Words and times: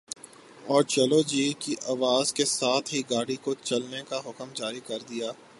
اور 0.63 0.83
چلو 0.85 1.21
جی 1.21 1.53
کی 1.59 1.75
آواز 1.87 2.33
کے 2.33 2.45
ساتھ 2.45 2.93
ہی 2.93 3.01
گاڑی 3.09 3.35
کو 3.35 3.53
چلنے 3.63 4.01
کا 4.09 4.19
حکم 4.25 4.49
جاری 4.53 4.79
کر 4.79 4.99
دیا 5.09 5.31